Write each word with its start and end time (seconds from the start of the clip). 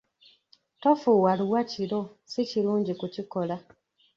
Tofuuwa 0.81 1.31
luwa 1.39 1.61
kiro, 1.71 1.99
si 2.29 2.41
kirungi 2.49 2.93
kukikola. 2.99 3.55